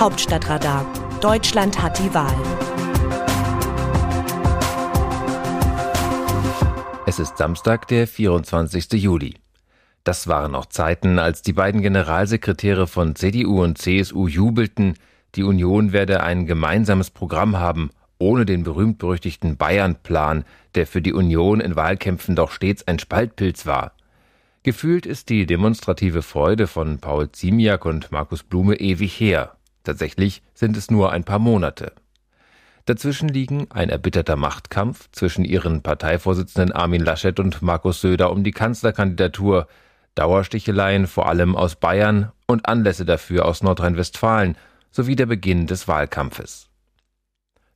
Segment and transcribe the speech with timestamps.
[0.00, 0.86] Hauptstadtradar.
[1.20, 2.32] Deutschland hat die Wahl.
[7.04, 8.92] Es ist Samstag, der 24.
[8.92, 9.34] Juli.
[10.04, 14.94] Das waren noch Zeiten, als die beiden Generalsekretäre von CDU und CSU jubelten,
[15.34, 17.90] die Union werde ein gemeinsames Programm haben,
[18.20, 20.44] ohne den berühmt-berüchtigten Bayern-Plan,
[20.76, 23.94] der für die Union in Wahlkämpfen doch stets ein Spaltpilz war.
[24.62, 29.57] Gefühlt ist die demonstrative Freude von Paul Ziemiak und Markus Blume ewig her.
[29.88, 31.92] Tatsächlich sind es nur ein paar Monate.
[32.84, 38.50] Dazwischen liegen ein erbitterter Machtkampf zwischen ihren Parteivorsitzenden Armin Laschet und Markus Söder um die
[38.50, 39.66] Kanzlerkandidatur,
[40.14, 44.58] Dauersticheleien vor allem aus Bayern und Anlässe dafür aus Nordrhein-Westfalen
[44.90, 46.68] sowie der Beginn des Wahlkampfes.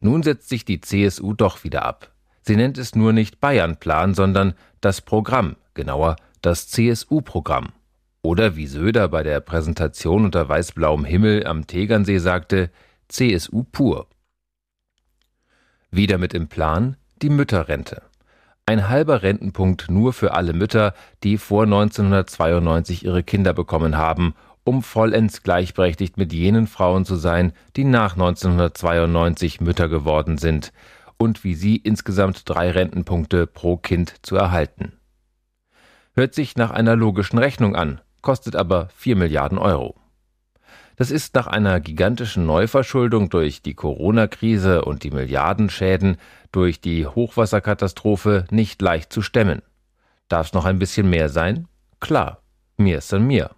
[0.00, 2.10] Nun setzt sich die CSU doch wieder ab.
[2.40, 7.74] Sie nennt es nur nicht Bayern-Plan, sondern das Programm, genauer das CSU-Programm.
[8.22, 12.70] Oder wie Söder bei der Präsentation unter weißblauem Himmel am Tegernsee sagte,
[13.08, 14.08] CSU pur.
[15.90, 18.02] Wieder mit im Plan die Mütterrente.
[18.66, 24.34] Ein halber Rentenpunkt nur für alle Mütter, die vor 1992 ihre Kinder bekommen haben,
[24.64, 30.72] um vollends gleichberechtigt mit jenen Frauen zu sein, die nach 1992 Mütter geworden sind,
[31.16, 34.92] und wie sie insgesamt drei Rentenpunkte pro Kind zu erhalten.
[36.14, 39.94] Hört sich nach einer logischen Rechnung an, kostet aber 4 Milliarden Euro.
[40.96, 46.18] Das ist nach einer gigantischen Neuverschuldung durch die Corona-Krise und die Milliardenschäden
[46.52, 49.62] durch die Hochwasserkatastrophe nicht leicht zu stemmen.
[50.28, 51.68] Darf es noch ein bisschen mehr sein?
[52.00, 52.42] Klar,
[52.76, 53.52] mir ist an mir.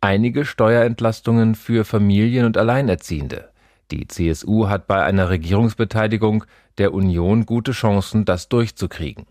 [0.00, 3.50] Einige Steuerentlastungen für Familien und Alleinerziehende.
[3.90, 6.44] Die CSU hat bei einer Regierungsbeteiligung
[6.78, 9.26] der Union gute Chancen, das durchzukriegen.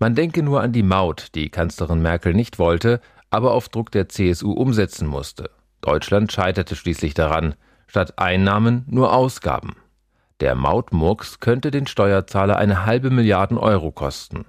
[0.00, 4.08] Man denke nur an die Maut, die Kanzlerin Merkel nicht wollte, aber auf Druck der
[4.08, 5.50] CSU umsetzen musste.
[5.80, 7.54] Deutschland scheiterte schließlich daran,
[7.86, 9.76] statt Einnahmen nur Ausgaben.
[10.40, 14.44] Der Mautmurks könnte den Steuerzahler eine halbe Milliarden Euro kosten.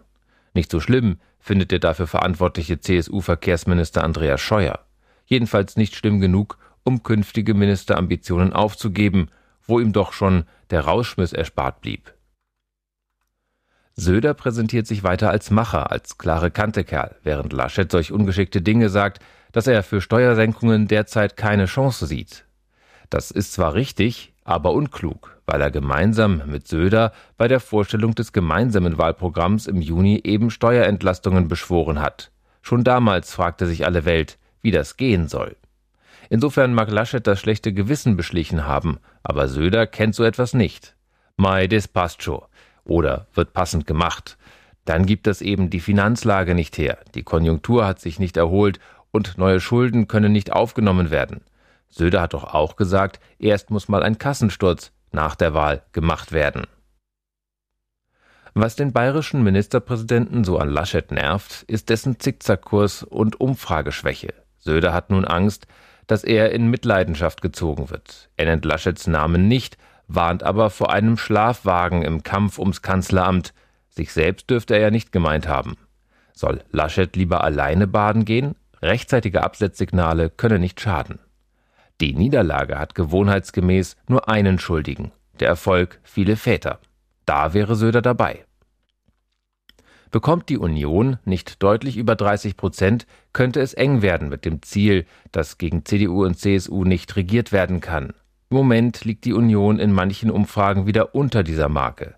[0.54, 4.80] Nicht so schlimm, findet der dafür verantwortliche CSU-Verkehrsminister Andreas Scheuer.
[5.26, 9.30] Jedenfalls nicht schlimm genug, um künftige Ministerambitionen aufzugeben,
[9.66, 12.14] wo ihm doch schon der Rauschmiss erspart blieb.
[14.00, 19.20] Söder präsentiert sich weiter als Macher, als klare Kantekerl, während Laschet solch ungeschickte Dinge sagt,
[19.52, 22.46] dass er für Steuersenkungen derzeit keine Chance sieht.
[23.10, 28.34] Das ist zwar richtig, aber unklug, weil er gemeinsam mit Söder bei der Vorstellung des
[28.34, 32.30] gemeinsamen Wahlprogramms im Juni eben Steuerentlastungen beschworen hat.
[32.62, 35.56] Schon damals fragte sich alle Welt, wie das gehen soll.
[36.30, 40.96] Insofern mag Laschet das schlechte Gewissen beschlichen haben, aber Söder kennt so etwas nicht.
[41.36, 42.48] Mai despacho
[42.88, 44.38] oder wird passend gemacht.
[44.86, 48.80] Dann gibt es eben die Finanzlage nicht her, die Konjunktur hat sich nicht erholt
[49.12, 51.42] und neue Schulden können nicht aufgenommen werden.
[51.90, 56.68] Söder hat doch auch gesagt, erst muss mal ein Kassensturz nach der Wahl gemacht werden.
[58.54, 64.34] Was den bayerischen Ministerpräsidenten so an Laschet nervt, ist dessen Zickzackkurs und Umfrageschwäche.
[64.58, 65.68] Söder hat nun Angst,
[66.08, 68.30] dass er in Mitleidenschaft gezogen wird.
[68.36, 73.54] Er nennt Laschets Namen nicht, warnt aber vor einem Schlafwagen im Kampf ums Kanzleramt.
[73.90, 75.76] Sich selbst dürfte er ja nicht gemeint haben.
[76.34, 78.56] Soll Laschet lieber alleine baden gehen?
[78.82, 81.20] Rechtzeitige Absetzsignale können nicht schaden.
[82.00, 86.80] Die Niederlage hat gewohnheitsgemäß nur einen Schuldigen, der Erfolg viele Väter.
[87.26, 88.46] Da wäre Söder dabei.
[90.12, 95.06] Bekommt die Union nicht deutlich über 30 Prozent, könnte es eng werden mit dem Ziel,
[95.32, 98.14] dass gegen CDU und CSU nicht regiert werden kann.
[98.50, 102.16] Im Moment liegt die Union in manchen Umfragen wieder unter dieser Marke.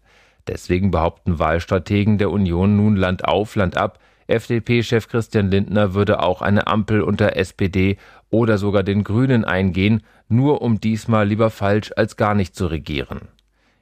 [0.48, 6.44] Deswegen behaupten Wahlstrategen der Union nun Land auf, Land ab, FDP-Chef Christian Lindner würde auch
[6.44, 7.98] eine Ampel unter SPD
[8.30, 13.22] oder sogar den Grünen eingehen, nur um diesmal lieber falsch als gar nicht zu regieren.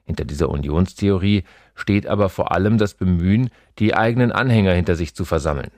[0.06, 1.44] Hinter dieser Unionstheorie
[1.76, 5.72] steht aber vor allem das Bemühen, die eigenen Anhänger hinter sich zu versammeln.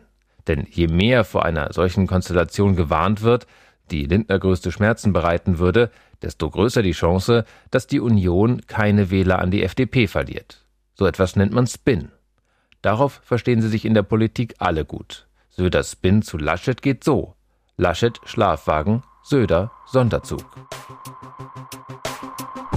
[0.48, 3.48] Denn je mehr vor einer solchen Konstellation gewarnt wird,
[3.92, 9.40] die Lindner größte Schmerzen bereiten würde, desto größer die Chance, dass die Union keine Wähler
[9.40, 10.66] an die FDP verliert.
[10.96, 12.10] So etwas nennt man Spin.
[12.82, 15.28] Darauf verstehen sie sich in der Politik alle gut.
[15.50, 17.36] Söders Spin zu Laschet geht so.
[17.78, 20.46] Laschet Schlafwagen, Söder Sonderzug.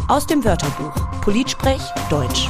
[0.09, 2.49] Aus dem Wörterbuch Politsprech Deutsch.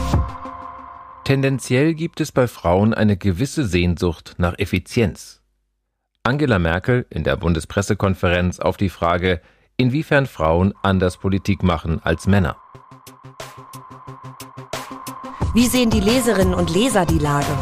[1.25, 5.42] Tendenziell gibt es bei Frauen eine gewisse Sehnsucht nach Effizienz.
[6.25, 9.41] Angela Merkel in der Bundespressekonferenz auf die Frage,
[9.77, 12.57] inwiefern Frauen anders Politik machen als Männer.
[15.53, 17.59] Wie sehen die Leserinnen und Leser die Lage?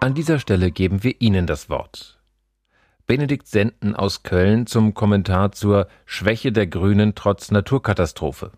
[0.00, 2.18] An dieser Stelle geben wir Ihnen das Wort.
[3.06, 8.50] Benedikt Senden aus Köln zum Kommentar zur Schwäche der Grünen trotz Naturkatastrophe.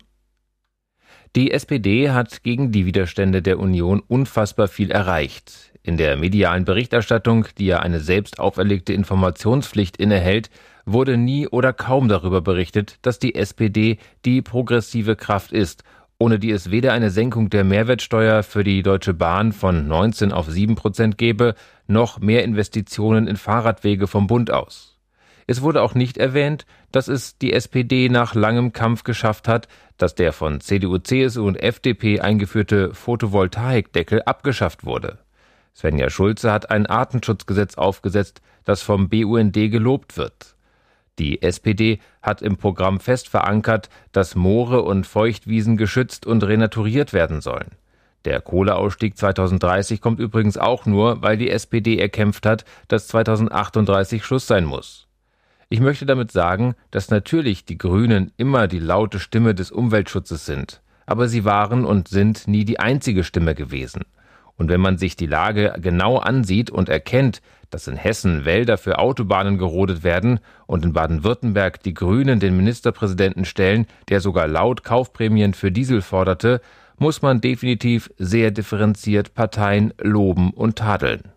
[1.35, 5.72] Die SPD hat gegen die Widerstände der Union unfassbar viel erreicht.
[5.85, 10.49] In der medialen Berichterstattung, die ja eine selbst auferlegte Informationspflicht innehält,
[10.85, 15.83] wurde nie oder kaum darüber berichtet, dass die SPD die progressive Kraft ist,
[16.17, 20.49] ohne die es weder eine Senkung der Mehrwertsteuer für die Deutsche Bahn von 19 auf
[20.49, 21.53] 7 Prozent gäbe,
[21.85, 24.97] noch mehr Investitionen in Fahrradwege vom Bund aus.
[25.47, 30.15] Es wurde auch nicht erwähnt, dass es die SPD nach langem Kampf geschafft hat, dass
[30.15, 35.19] der von CDU, CSU und FDP eingeführte Photovoltaikdeckel abgeschafft wurde.
[35.75, 40.55] Svenja Schulze hat ein Artenschutzgesetz aufgesetzt, das vom BUND gelobt wird.
[41.19, 47.41] Die SPD hat im Programm fest verankert, dass Moore und Feuchtwiesen geschützt und renaturiert werden
[47.41, 47.71] sollen.
[48.25, 54.47] Der Kohleausstieg 2030 kommt übrigens auch nur, weil die SPD erkämpft hat, dass 2038 Schluss
[54.47, 55.07] sein muss.
[55.69, 60.81] Ich möchte damit sagen, dass natürlich die Grünen immer die laute Stimme des Umweltschutzes sind,
[61.05, 64.03] aber sie waren und sind nie die einzige Stimme gewesen.
[64.57, 68.99] Und wenn man sich die Lage genau ansieht und erkennt, dass in Hessen Wälder für
[68.99, 75.53] Autobahnen gerodet werden und in Baden-Württemberg die Grünen den Ministerpräsidenten stellen, der sogar laut Kaufprämien
[75.53, 76.61] für Diesel forderte,
[76.97, 81.31] muss man definitiv sehr differenziert Parteien loben und tadeln.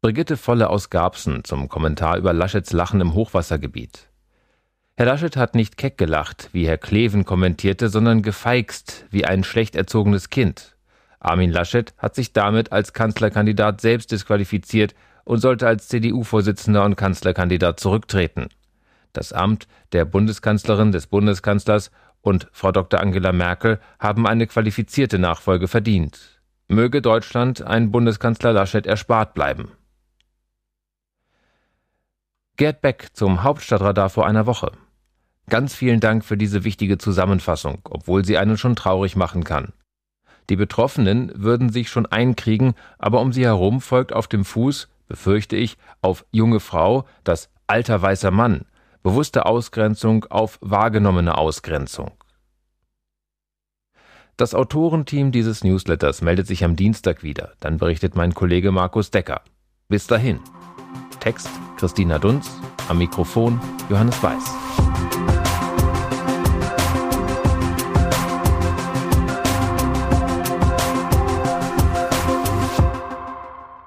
[0.00, 4.08] Brigitte Volle aus Garbsen zum Kommentar über Laschets Lachen im Hochwassergebiet.
[4.96, 9.74] Herr Laschet hat nicht keck gelacht, wie Herr Kleven kommentierte, sondern gefeixt, wie ein schlecht
[9.74, 10.71] erzogenes Kind.
[11.22, 17.78] Armin Laschet hat sich damit als Kanzlerkandidat selbst disqualifiziert und sollte als CDU-Vorsitzender und Kanzlerkandidat
[17.78, 18.48] zurücktreten.
[19.12, 21.90] Das Amt der Bundeskanzlerin des Bundeskanzlers
[22.22, 23.00] und Frau Dr.
[23.00, 26.40] Angela Merkel haben eine qualifizierte Nachfolge verdient.
[26.68, 29.72] Möge Deutschland ein Bundeskanzler Laschet erspart bleiben.
[32.56, 34.72] Gerd Beck zum Hauptstadtradar vor einer Woche.
[35.48, 39.72] Ganz vielen Dank für diese wichtige Zusammenfassung, obwohl sie einen schon traurig machen kann.
[40.50, 45.56] Die Betroffenen würden sich schon einkriegen, aber um sie herum folgt auf dem Fuß, befürchte
[45.56, 48.64] ich, auf junge Frau das alter weißer Mann,
[49.02, 52.12] bewusste Ausgrenzung auf wahrgenommene Ausgrenzung.
[54.36, 59.42] Das Autorenteam dieses Newsletters meldet sich am Dienstag wieder, dann berichtet mein Kollege Markus Decker.
[59.88, 60.40] Bis dahin.
[61.20, 62.50] Text Christina Dunz,
[62.88, 65.31] am Mikrofon Johannes Weiß.